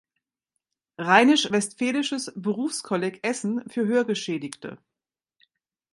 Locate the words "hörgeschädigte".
3.85-4.79